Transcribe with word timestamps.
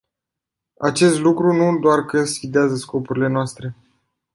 Acest 0.79 1.19
lucru 1.19 1.53
nu 1.53 1.79
doar 1.79 2.05
că 2.05 2.23
sfidează 2.23 2.75
scopurile 2.75 3.27
noastre. 3.27 3.75